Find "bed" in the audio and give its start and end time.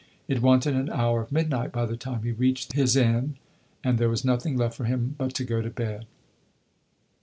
5.69-6.07